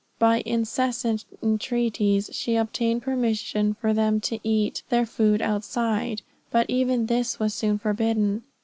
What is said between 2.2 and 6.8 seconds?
she obtained permission for them to eat their food outside, but